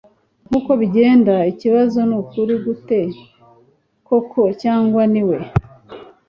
[0.47, 2.99] Nkuko bigenda ikibazo nukuri gute
[4.07, 5.37] koko)- cyangwa niwe